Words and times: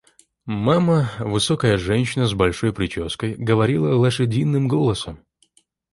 Мама, 0.47 1.11
высокая 1.19 1.77
женщина 1.77 2.25
с 2.25 2.33
большой 2.33 2.73
прической, 2.73 3.35
говорила 3.35 3.93
лошадиным 3.95 4.67
голосом. 4.67 5.19